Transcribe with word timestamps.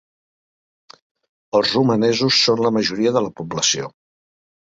Els 1.59 1.75
romanesos 1.75 2.39
són 2.47 2.63
la 2.67 2.73
majoria 2.79 3.13
de 3.19 3.25
la 3.27 3.31
població. 3.43 3.93